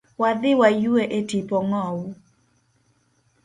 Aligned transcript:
Wadhi 0.21 0.51
wa 0.59 0.69
yue 0.83 1.03
e 1.17 1.19
tipo 1.29 1.57
ngowu. 1.67 2.05